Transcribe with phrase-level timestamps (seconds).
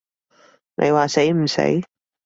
[0.73, 1.61] 你話死唔死？